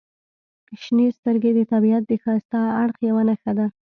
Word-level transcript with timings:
•شنې 0.81 1.07
سترګې 1.17 1.51
د 1.55 1.59
طبیعت 1.71 2.03
د 2.07 2.11
ښایسته 2.23 2.59
اړخ 2.81 2.97
یوه 3.09 3.23
نښه 3.29 3.51
ده. 3.57 3.67